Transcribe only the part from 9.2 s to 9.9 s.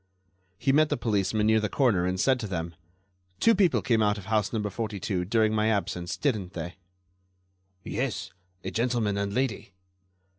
lady."